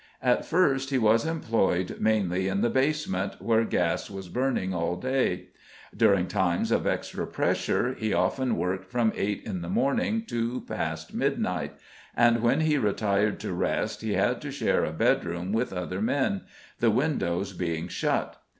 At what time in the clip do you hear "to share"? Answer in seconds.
14.41-14.83